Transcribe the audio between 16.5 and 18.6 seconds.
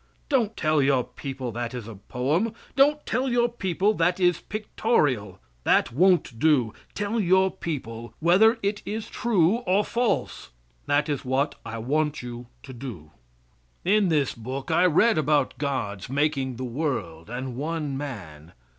the world and one man.